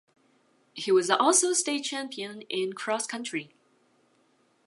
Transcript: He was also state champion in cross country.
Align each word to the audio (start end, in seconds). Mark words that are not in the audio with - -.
He 0.73 0.91
was 0.91 1.11
also 1.11 1.53
state 1.53 1.81
champion 1.83 2.41
in 2.49 2.73
cross 2.73 3.05
country. 3.05 3.53